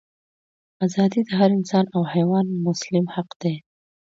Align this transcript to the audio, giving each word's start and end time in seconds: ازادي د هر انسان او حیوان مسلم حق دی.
ازادي 0.85 1.21
د 1.27 1.29
هر 1.39 1.49
انسان 1.57 1.85
او 1.95 2.01
حیوان 2.13 2.47
مسلم 2.65 3.05
حق 3.13 3.29
دی. 3.41 3.55